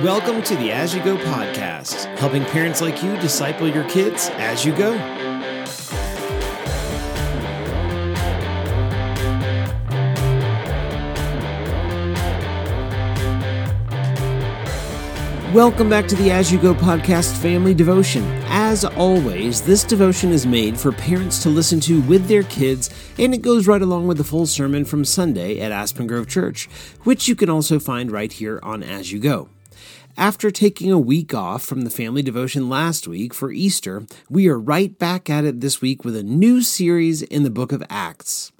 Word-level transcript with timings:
Welcome 0.00 0.42
to 0.44 0.56
the 0.56 0.72
As 0.72 0.94
You 0.94 1.04
Go 1.04 1.18
podcast, 1.18 2.06
helping 2.16 2.46
parents 2.46 2.80
like 2.80 3.02
you 3.02 3.14
disciple 3.18 3.68
your 3.68 3.84
kids 3.90 4.30
as 4.36 4.64
you 4.64 4.74
go. 4.74 4.96
Welcome 15.52 15.90
back 15.90 16.08
to 16.08 16.16
the 16.16 16.30
As 16.30 16.50
You 16.50 16.58
Go 16.58 16.72
podcast 16.72 17.36
family 17.36 17.74
devotion. 17.74 18.24
As 18.46 18.86
always, 18.86 19.60
this 19.60 19.84
devotion 19.84 20.32
is 20.32 20.46
made 20.46 20.80
for 20.80 20.90
parents 20.90 21.42
to 21.42 21.50
listen 21.50 21.80
to 21.80 22.00
with 22.00 22.28
their 22.28 22.44
kids, 22.44 22.88
and 23.18 23.34
it 23.34 23.42
goes 23.42 23.68
right 23.68 23.82
along 23.82 24.06
with 24.06 24.16
the 24.16 24.24
full 24.24 24.46
sermon 24.46 24.86
from 24.86 25.04
Sunday 25.04 25.60
at 25.60 25.70
Aspen 25.70 26.06
Grove 26.06 26.26
Church, 26.28 26.66
which 27.04 27.28
you 27.28 27.36
can 27.36 27.50
also 27.50 27.78
find 27.78 28.10
right 28.10 28.32
here 28.32 28.58
on 28.62 28.82
As 28.82 29.12
You 29.12 29.20
Go. 29.20 29.50
After 30.18 30.50
taking 30.50 30.92
a 30.92 30.98
week 30.98 31.32
off 31.32 31.64
from 31.64 31.82
the 31.82 31.90
family 31.90 32.22
devotion 32.22 32.68
last 32.68 33.08
week 33.08 33.32
for 33.32 33.50
Easter, 33.50 34.04
we 34.28 34.46
are 34.46 34.60
right 34.60 34.96
back 34.98 35.30
at 35.30 35.46
it 35.46 35.60
this 35.60 35.80
week 35.80 36.04
with 36.04 36.14
a 36.14 36.22
new 36.22 36.60
series 36.60 37.22
in 37.22 37.44
the 37.44 37.50
book 37.50 37.72
of 37.72 37.82
Acts. 37.88 38.52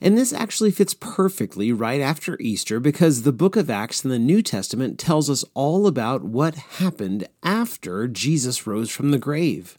And 0.00 0.16
this 0.16 0.32
actually 0.32 0.70
fits 0.70 0.94
perfectly 0.94 1.72
right 1.72 2.00
after 2.00 2.38
Easter 2.40 2.78
because 2.78 3.22
the 3.22 3.32
book 3.32 3.56
of 3.56 3.68
Acts 3.68 4.04
in 4.04 4.10
the 4.10 4.20
New 4.20 4.40
Testament 4.40 5.00
tells 5.00 5.28
us 5.28 5.44
all 5.52 5.88
about 5.88 6.22
what 6.22 6.54
happened 6.54 7.26
after 7.42 8.06
Jesus 8.06 8.64
rose 8.64 8.90
from 8.90 9.10
the 9.10 9.18
grave. 9.18 9.76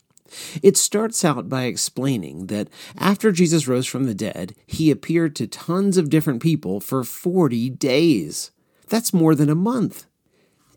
It 0.61 0.75
starts 0.75 1.23
out 1.23 1.47
by 1.47 1.63
explaining 1.63 2.47
that 2.47 2.67
after 2.97 3.31
Jesus 3.31 3.69
rose 3.69 3.87
from 3.87 4.03
the 4.03 4.13
dead, 4.13 4.53
he 4.67 4.91
appeared 4.91 5.37
to 5.37 5.47
tons 5.47 5.97
of 5.97 6.09
different 6.09 6.41
people 6.41 6.81
for 6.81 7.05
40 7.05 7.69
days. 7.69 8.51
That's 8.89 9.13
more 9.13 9.33
than 9.33 9.49
a 9.49 9.55
month. 9.55 10.05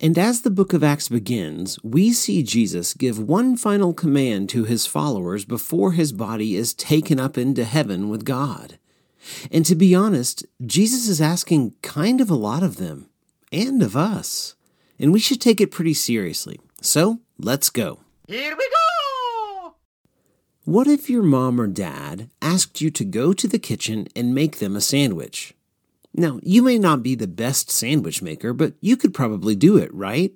And 0.05 0.19
as 0.19 0.43
the 0.43 0.51
book 0.51 0.75
of 0.75 0.85
Acts 0.85 1.09
begins, 1.09 1.79
we 1.83 2.13
see 2.13 2.43
Jesus 2.43 2.93
give 2.93 3.19
one 3.19 3.57
final 3.57 3.95
command 3.95 4.51
to 4.51 4.65
his 4.65 4.85
followers 4.85 5.47
before 5.47 5.93
his 5.93 6.13
body 6.13 6.57
is 6.57 6.75
taken 6.75 7.19
up 7.19 7.39
into 7.39 7.65
heaven 7.65 8.11
with 8.11 8.27
God. 8.27 8.79
And 9.51 9.65
to 9.65 9.75
be 9.75 9.95
honest, 9.95 10.45
Jesus 10.61 11.09
is 11.09 11.23
asking 11.23 11.77
kind 11.81 12.21
of 12.21 12.29
a 12.29 12.35
lot 12.35 12.63
of 12.63 12.77
them 12.77 13.09
and 13.51 13.83
of 13.83 13.97
us. 13.97 14.57
And 14.99 15.11
we 15.11 15.21
should 15.21 15.41
take 15.41 15.59
it 15.59 15.71
pretty 15.71 15.95
seriously. 15.95 16.61
So 16.83 17.21
let's 17.39 17.71
go. 17.71 18.01
Here 18.29 18.55
we 18.55 18.69
go! 18.69 19.77
What 20.67 20.87
if 20.87 21.09
your 21.09 21.23
mom 21.23 21.59
or 21.59 21.67
dad 21.67 22.29
asked 22.43 22.83
you 22.83 22.91
to 22.91 23.07
go 23.07 23.33
to 23.33 23.49
the 23.49 23.59
kitchen 23.59 24.09
and 24.15 24.35
make 24.35 24.59
them 24.59 24.77
a 24.77 24.83
sandwich? 24.83 25.55
Now, 26.15 26.39
you 26.43 26.63
may 26.63 26.79
not 26.79 27.03
be 27.03 27.15
the 27.15 27.27
best 27.27 27.71
sandwich 27.71 28.23
maker, 28.23 28.53
but 28.53 28.75
you 28.81 28.97
could 28.97 29.13
probably 29.13 29.57
do 29.57 29.77
it, 29.77 29.93
right? 29.93 30.33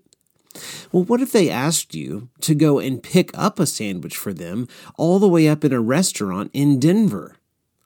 Well, 0.90 1.04
what 1.04 1.20
if 1.20 1.30
they 1.30 1.48
asked 1.48 1.94
you 1.94 2.30
to 2.40 2.54
go 2.54 2.80
and 2.80 3.02
pick 3.02 3.30
up 3.34 3.60
a 3.60 3.66
sandwich 3.66 4.16
for 4.16 4.32
them 4.32 4.66
all 4.96 5.18
the 5.18 5.28
way 5.28 5.46
up 5.46 5.64
in 5.64 5.72
a 5.72 5.80
restaurant 5.80 6.50
in 6.52 6.80
Denver? 6.80 7.36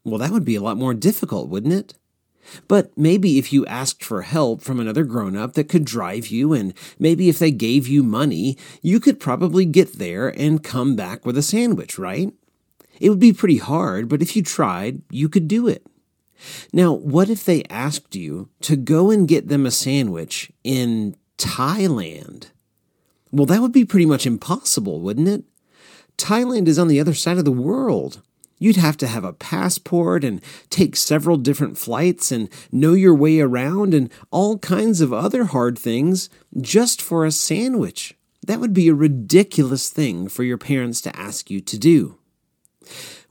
Well, 0.05 0.19
that 0.19 0.31
would 0.31 0.45
be 0.45 0.57
a 0.57 0.63
lot 0.63 0.79
more 0.79 0.95
difficult, 0.95 1.49
wouldn't 1.49 1.75
it? 1.75 1.95
But 2.67 2.97
maybe 2.97 3.39
if 3.39 3.53
you 3.53 3.65
asked 3.67 4.03
for 4.03 4.23
help 4.23 4.63
from 4.63 4.81
another 4.81 5.05
grown 5.05 5.37
up 5.37 5.53
that 5.55 5.69
could 5.69 5.85
drive 5.85 6.29
you, 6.29 6.53
and 6.53 6.75
maybe 6.99 7.29
if 7.29 7.39
they 7.39 7.51
gave 7.51 7.87
you 7.87 8.03
money, 8.03 8.57
you 8.81 9.01
could 9.01 9.21
probably 9.21 9.65
get 9.65 9.99
there 9.99 10.29
and 10.29 10.65
come 10.65 10.97
back 10.97 11.25
with 11.25 11.37
a 11.37 11.43
sandwich, 11.43 11.99
right? 11.99 12.33
It 13.01 13.11
would 13.11 13.21
be 13.21 13.33
pretty 13.33 13.59
hard, 13.59 14.09
but 14.09 14.23
if 14.23 14.35
you 14.35 14.43
tried, 14.43 15.03
you 15.11 15.29
could 15.29 15.47
do 15.47 15.69
it. 15.69 15.87
Now, 16.73 16.93
what 16.93 17.31
if 17.31 17.45
they 17.45 17.65
asked 17.65 18.15
you 18.15 18.49
to 18.63 18.77
go 18.77 19.11
and 19.11 19.29
get 19.29 19.49
them 19.49 19.67
a 19.67 19.71
sandwich 19.71 20.51
in 20.65 21.17
Thailand? 21.39 22.51
Well, 23.31 23.47
that 23.47 23.63
would 23.63 23.73
be 23.73 23.85
pretty 23.85 24.07
much 24.07 24.27
impossible, 24.27 25.01
wouldn't 25.01 25.29
it? 25.29 25.45
Thailand 26.19 26.69
is 26.69 26.79
on 26.79 26.89
the 26.89 27.01
other 27.01 27.15
side 27.15 27.39
of 27.39 27.45
the 27.45 27.51
world. 27.51 28.23
You'd 28.59 28.77
have 28.77 28.97
to 28.99 29.09
have 29.09 29.25
a 29.25 29.33
passport 29.33 30.23
and 30.23 30.41
take 30.71 30.95
several 30.95 31.37
different 31.37 31.77
flights 31.77 32.31
and 32.31 32.49
know 32.71 32.93
your 32.93 33.15
way 33.15 33.41
around 33.41 33.93
and 33.93 34.09
all 34.31 34.59
kinds 34.59 35.01
of 35.01 35.13
other 35.13 35.47
hard 35.47 35.77
things 35.77 36.31
just 36.61 37.03
for 37.03 37.25
a 37.25 37.33
sandwich. 37.33 38.15
That 38.47 38.61
would 38.61 38.73
be 38.73 38.89
a 38.89 38.95
ridiculous 38.95 39.91
thing 39.91 40.29
for 40.29 40.45
your 40.45 40.59
parents 40.59 41.01
to 41.01 41.17
ask 41.17 41.51
you 41.51 41.61
to 41.61 41.79
do. 41.79 42.19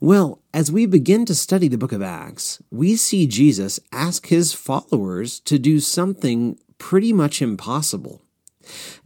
Well, 0.00 0.40
as 0.52 0.72
we 0.72 0.86
begin 0.86 1.24
to 1.26 1.34
study 1.34 1.68
the 1.68 1.78
book 1.78 1.92
of 1.92 2.02
Acts, 2.02 2.62
we 2.70 2.96
see 2.96 3.26
Jesus 3.26 3.78
ask 3.92 4.26
his 4.26 4.52
followers 4.52 5.40
to 5.40 5.58
do 5.58 5.80
something 5.80 6.58
pretty 6.78 7.12
much 7.12 7.40
impossible. 7.40 8.22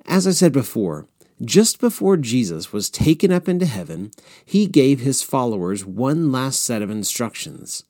As 0.07 0.27
I 0.27 0.31
said 0.31 0.53
before, 0.53 1.07
just 1.45 1.81
before 1.81 2.17
Jesus 2.17 2.73
was 2.73 2.89
taken 2.89 3.31
up 3.31 3.49
into 3.49 3.67
heaven, 3.67 4.11
he 4.45 4.67
gave 4.67 5.01
his 5.01 5.23
followers 5.23 5.84
one 5.84 6.33
last 6.33 6.63
set 6.63 6.81
of 6.81 6.91
instructions. 6.91 7.84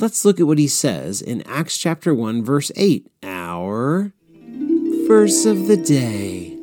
Let's 0.00 0.24
look 0.24 0.40
at 0.40 0.46
what 0.46 0.58
he 0.58 0.66
says 0.66 1.22
in 1.22 1.42
Acts 1.42 1.78
chapter 1.78 2.12
1 2.12 2.44
verse 2.44 2.72
8, 2.74 3.06
our 3.22 4.12
verse 5.06 5.46
of 5.46 5.68
the 5.68 5.76
day. 5.76 6.58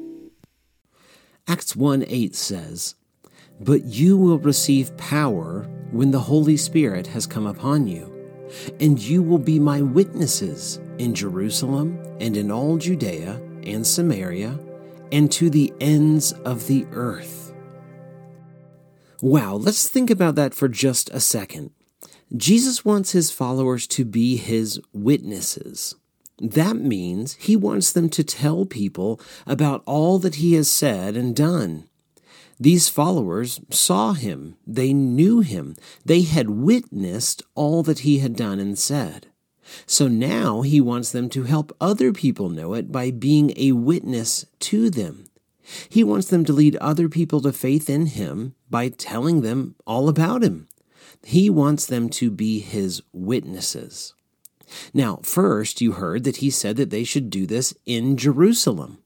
Acts 1.48 1.76
1 1.76 2.04
8 2.08 2.36
says, 2.36 2.96
But 3.60 3.86
you 3.86 4.18
will 4.18 4.40
receive 4.40 4.96
power 4.98 5.68
when 5.92 6.12
the 6.12 6.20
Holy 6.20 6.58
Spirit 6.58 7.08
has 7.08 7.26
come 7.26 7.48
upon 7.48 7.88
you, 7.88 8.14
and 8.80 9.00
you 9.00 9.24
will 9.24 9.40
be 9.40 9.60
my 9.60 9.82
witnesses 9.82 10.80
in 10.98 11.14
Jerusalem 11.14 12.02
and 12.20 12.38
in 12.38 12.52
all 12.52 12.78
Judea 12.78 13.42
and 13.64 13.86
Samaria 13.86 14.60
and 15.12 15.32
to 15.32 15.50
the 15.50 15.74
ends 15.80 16.34
of 16.34 16.68
the 16.68 16.86
earth. 16.92 17.54
Wow, 19.22 19.56
let's 19.56 19.88
think 19.88 20.10
about 20.10 20.36
that 20.36 20.54
for 20.54 20.68
just 20.68 21.10
a 21.10 21.20
second. 21.20 21.72
Jesus 22.36 22.86
wants 22.86 23.14
his 23.14 23.32
followers 23.32 23.88
to 23.88 24.06
be 24.06 24.36
his 24.36 24.80
witnesses. 24.94 25.96
That 26.40 26.76
means 26.76 27.34
he 27.36 27.56
wants 27.56 27.92
them 27.92 28.10
to 28.10 28.24
tell 28.24 28.66
people 28.66 29.20
about 29.48 29.82
all 29.86 30.20
that 30.20 30.36
he 30.36 30.54
has 30.54 30.70
said 30.70 31.18
and 31.18 31.36
done. 31.36 31.90
These 32.60 32.90
followers 32.90 33.60
saw 33.70 34.14
him, 34.14 34.58
they 34.66 34.92
knew 34.94 35.42
him, 35.42 35.76
they 36.04 36.22
had 36.22 36.50
witnessed 36.50 37.44
all 37.54 37.84
that 37.84 38.00
he 38.00 38.20
had 38.20 38.36
done 38.36 38.60
and 38.60 38.78
said. 38.78 39.28
So 39.86 40.08
now 40.08 40.62
he 40.62 40.82
wants 40.82 41.12
them 41.12 41.30
to 41.30 41.44
help 41.44 41.76
other 41.80 42.12
people 42.14 42.50
know 42.50 42.74
it 42.74 42.92
by 42.92 43.12
being 43.12 43.54
a 43.56 43.74
witness 43.74 44.46
to 44.62 44.90
them. 44.90 45.26
He 45.90 46.04
wants 46.04 46.28
them 46.28 46.46
to 46.46 46.54
lead 46.54 46.78
other 46.78 47.10
people 47.10 47.42
to 47.42 47.52
faith 47.52 47.90
in 47.90 48.08
him 48.08 48.56
by 48.70 48.90
telling 48.90 49.42
them 49.42 49.76
all 49.86 50.08
about 50.08 50.44
him. 50.44 50.68
He 51.24 51.50
wants 51.50 51.86
them 51.86 52.10
to 52.12 52.32
be 52.32 52.60
his 52.60 53.02
witnesses. 53.12 54.14
Now, 54.94 55.20
first, 55.24 55.82
you 55.82 55.94
heard 55.94 56.24
that 56.24 56.38
he 56.38 56.50
said 56.50 56.78
that 56.78 56.90
they 56.90 57.04
should 57.04 57.30
do 57.30 57.46
this 57.46 57.74
in 57.86 58.18
Jerusalem. 58.18 59.00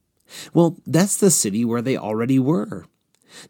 Well, 0.54 0.78
that's 0.86 1.16
the 1.16 1.30
city 1.30 1.64
where 1.64 1.82
they 1.82 1.96
already 1.96 2.38
were. 2.38 2.86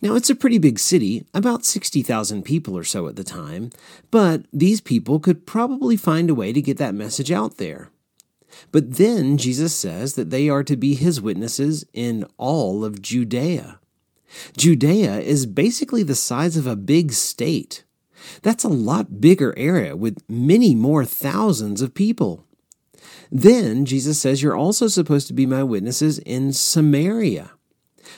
Now, 0.01 0.15
it's 0.15 0.31
a 0.31 0.35
pretty 0.35 0.59
big 0.59 0.79
city, 0.79 1.25
about 1.35 1.65
60,000 1.65 2.43
people 2.45 2.77
or 2.77 2.85
so 2.85 3.09
at 3.09 3.17
the 3.17 3.25
time, 3.25 3.71
but 4.11 4.45
these 4.53 4.81
people 4.81 5.21
could 5.21 5.47
probably 5.47 5.97
find 5.97 6.31
a 6.31 6.35
way 6.35 6.53
to 6.53 6.63
get 6.63 6.79
that 6.79 6.95
message 6.95 7.31
out 7.31 7.57
there. 7.57 7.91
But 8.71 8.95
then 8.95 9.39
Jesus 9.39 9.75
says 9.75 10.15
that 10.15 10.31
they 10.31 10.49
are 10.49 10.63
to 10.65 10.77
be 10.77 10.95
his 10.95 11.21
witnesses 11.21 11.85
in 11.93 12.27
all 12.37 12.85
of 12.85 13.03
Judea. 13.03 13.81
Judea 14.57 15.21
is 15.21 15.47
basically 15.47 16.03
the 16.03 16.15
size 16.15 16.57
of 16.57 16.67
a 16.67 16.77
big 16.77 17.13
state. 17.13 17.85
That's 18.43 18.65
a 18.65 18.69
lot 18.69 19.21
bigger 19.21 19.55
area 19.59 19.97
with 19.97 20.23
many 20.29 20.75
more 20.75 21.05
thousands 21.05 21.83
of 21.83 21.95
people. 21.95 22.45
Then 23.31 23.85
Jesus 23.85 24.21
says 24.21 24.43
you're 24.43 24.57
also 24.57 24.87
supposed 24.87 25.27
to 25.29 25.33
be 25.33 25.47
my 25.47 25.63
witnesses 25.63 26.19
in 26.21 26.53
Samaria. 26.53 27.53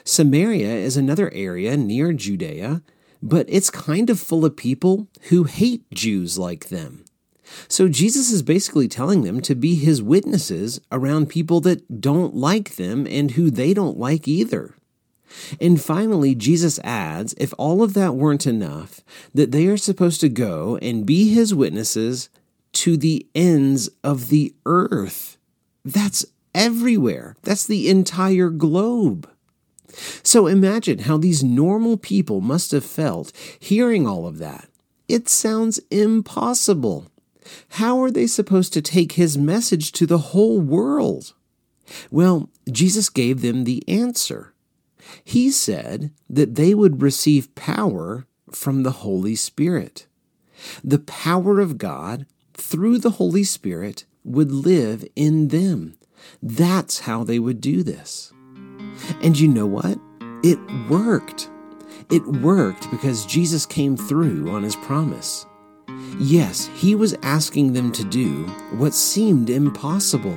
Samaria 0.03 0.75
is 0.75 0.97
another 0.97 1.33
area 1.33 1.77
near 1.77 2.13
Judea, 2.13 2.83
but 3.23 3.47
it's 3.49 3.71
kind 3.71 4.11
of 4.11 4.21
full 4.21 4.45
of 4.45 4.57
people 4.57 5.09
who 5.29 5.45
hate 5.45 5.91
Jews 5.93 6.39
like 6.39 6.69
them. 6.69 7.05
So 7.69 7.89
Jesus 7.89 8.31
is 8.31 8.43
basically 8.43 8.89
telling 8.89 9.23
them 9.23 9.41
to 9.43 9.55
be 9.55 9.75
his 9.75 10.03
witnesses 10.03 10.81
around 10.91 11.29
people 11.29 11.61
that 11.61 12.01
don't 12.01 12.35
like 12.35 12.77
them 12.77 13.07
and 13.07 13.33
who 13.33 13.51
they 13.51 13.75
don't 13.75 13.99
like 13.99 14.27
either. 14.27 14.75
And 15.61 15.81
finally, 15.81 16.35
Jesus 16.35 16.79
adds 16.85 17.35
if 17.39 17.53
all 17.59 17.83
of 17.83 17.95
that 17.95 18.15
weren't 18.15 18.47
enough, 18.47 19.01
that 19.33 19.53
they 19.53 19.67
are 19.67 19.77
supposed 19.77 20.21
to 20.21 20.29
go 20.29 20.79
and 20.81 21.07
be 21.07 21.33
his 21.33 21.55
witnesses 21.55 22.29
to 22.73 22.97
the 22.97 23.27
ends 23.35 23.89
of 24.03 24.29
the 24.29 24.55
earth. 24.65 25.37
That's 25.85 26.25
everywhere, 26.55 27.37
that's 27.43 27.67
the 27.67 27.89
entire 27.89 28.51
globe. 28.51 29.29
So 30.23 30.47
imagine 30.47 31.01
how 31.01 31.17
these 31.17 31.45
normal 31.45 31.97
people 31.97 32.41
must 32.41 32.73
have 32.73 32.85
felt 32.85 33.33
hearing 33.59 34.07
all 34.07 34.27
of 34.27 34.39
that. 34.39 34.69
It 35.09 35.29
sounds 35.29 35.81
impossible. 35.91 37.11
How 37.71 38.03
are 38.03 38.11
they 38.11 38.27
supposed 38.27 38.73
to 38.73 38.83
take 38.83 39.13
his 39.13 39.37
message 39.37 39.93
to 39.93 40.07
the 40.07 40.19
whole 40.19 40.61
world? 40.61 41.35
Well, 42.11 42.49
Jesus 42.71 43.11
gave 43.11 43.43
them 43.43 43.65
the 43.65 43.83
answer. 43.87 44.55
He 45.23 45.51
said 45.51 46.11
that 46.31 46.55
they 46.55 46.75
would 46.75 47.03
receive 47.03 47.55
power 47.55 48.27
from 48.51 48.83
the 48.83 48.93
Holy 48.93 49.37
Spirit. 49.37 50.07
The 50.83 50.99
power 50.99 51.61
of 51.61 51.79
God 51.79 52.27
through 52.55 52.99
the 52.99 53.11
Holy 53.11 53.45
Spirit 53.45 54.07
would 54.25 54.51
live 54.51 55.05
in 55.15 55.49
them. 55.49 55.99
That's 56.43 57.01
how 57.01 57.25
they 57.25 57.39
would 57.39 57.61
do 57.61 57.83
this. 57.83 58.33
And 59.23 59.39
you 59.39 59.49
know 59.49 59.67
what? 59.67 59.99
It 60.43 60.59
worked. 60.89 61.51
It 62.11 62.27
worked 62.27 62.91
because 62.91 63.27
Jesus 63.27 63.67
came 63.67 63.97
through 63.97 64.51
on 64.51 64.63
his 64.63 64.77
promise. 64.77 65.47
Yes, 66.19 66.67
he 66.75 66.95
was 66.95 67.17
asking 67.23 67.73
them 67.73 67.91
to 67.93 68.05
do 68.05 68.45
what 68.77 68.95
seemed 68.95 69.51
impossible. 69.51 70.37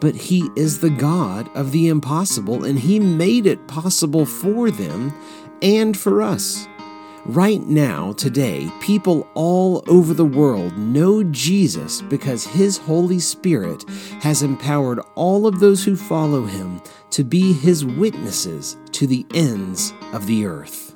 But 0.00 0.14
he 0.14 0.48
is 0.56 0.80
the 0.80 0.90
God 0.90 1.48
of 1.54 1.72
the 1.72 1.88
impossible, 1.88 2.64
and 2.64 2.78
he 2.78 2.98
made 2.98 3.46
it 3.46 3.68
possible 3.68 4.26
for 4.26 4.70
them 4.70 5.12
and 5.62 5.96
for 5.96 6.22
us. 6.22 6.66
Right 7.26 7.60
now, 7.66 8.12
today, 8.12 8.70
people 8.80 9.28
all 9.34 9.84
over 9.88 10.14
the 10.14 10.24
world 10.24 10.76
know 10.78 11.22
Jesus 11.24 12.00
because 12.00 12.46
His 12.46 12.78
Holy 12.78 13.18
Spirit 13.18 13.84
has 14.20 14.42
empowered 14.42 15.00
all 15.16 15.46
of 15.46 15.60
those 15.60 15.84
who 15.84 15.96
follow 15.96 16.46
Him 16.46 16.80
to 17.10 17.22
be 17.22 17.52
His 17.52 17.84
witnesses 17.84 18.78
to 18.92 19.06
the 19.06 19.26
ends 19.34 19.92
of 20.14 20.26
the 20.26 20.46
earth. 20.46 20.89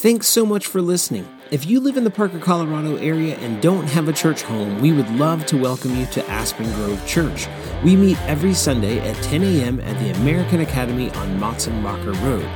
Thanks 0.00 0.28
so 0.28 0.46
much 0.46 0.68
for 0.68 0.80
listening. 0.80 1.26
If 1.50 1.66
you 1.66 1.80
live 1.80 1.96
in 1.96 2.04
the 2.04 2.10
Parker, 2.10 2.38
Colorado 2.38 2.94
area 2.98 3.34
and 3.38 3.60
don't 3.60 3.88
have 3.88 4.06
a 4.06 4.12
church 4.12 4.42
home, 4.42 4.80
we 4.80 4.92
would 4.92 5.10
love 5.10 5.44
to 5.46 5.56
welcome 5.56 5.96
you 5.96 6.06
to 6.12 6.24
Aspen 6.30 6.72
Grove 6.74 7.04
Church. 7.04 7.48
We 7.82 7.96
meet 7.96 8.16
every 8.28 8.54
Sunday 8.54 9.00
at 9.00 9.20
10 9.24 9.42
a.m. 9.42 9.80
at 9.80 9.98
the 9.98 10.10
American 10.20 10.60
Academy 10.60 11.10
on 11.10 11.40
Motsenbocker 11.40 12.14
Road. 12.22 12.48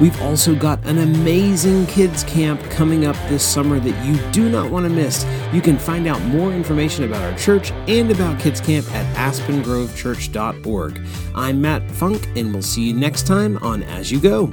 We've 0.00 0.20
also 0.20 0.56
got 0.56 0.84
an 0.86 0.98
amazing 0.98 1.86
kids 1.86 2.24
camp 2.24 2.60
coming 2.64 3.06
up 3.06 3.14
this 3.28 3.46
summer 3.46 3.78
that 3.78 4.04
you 4.04 4.16
do 4.32 4.48
not 4.48 4.68
want 4.68 4.84
to 4.84 4.90
miss. 4.90 5.24
You 5.52 5.60
can 5.60 5.78
find 5.78 6.08
out 6.08 6.20
more 6.22 6.52
information 6.52 7.04
about 7.04 7.22
our 7.22 7.38
church 7.38 7.70
and 7.86 8.10
about 8.10 8.40
kids 8.40 8.60
camp 8.60 8.90
at 8.92 9.06
aspengrovechurch.org. 9.14 11.06
I'm 11.36 11.60
Matt 11.60 11.88
Funk, 11.92 12.26
and 12.34 12.52
we'll 12.52 12.62
see 12.62 12.88
you 12.88 12.92
next 12.92 13.24
time 13.24 13.56
on 13.58 13.84
As 13.84 14.10
You 14.10 14.18
Go. 14.18 14.52